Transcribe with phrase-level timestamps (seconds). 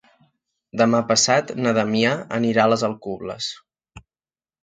[0.81, 3.51] Demà passat na Damià anirà a les Alcubles.